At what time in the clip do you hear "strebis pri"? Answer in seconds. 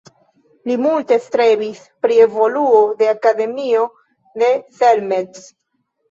1.25-2.15